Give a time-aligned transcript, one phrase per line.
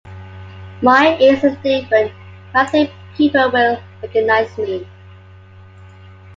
[0.81, 2.11] My ear is different but
[2.55, 4.87] I think people will recognize me.